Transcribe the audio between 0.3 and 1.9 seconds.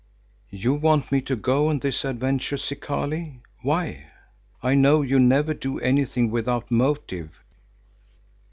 "You want me to go on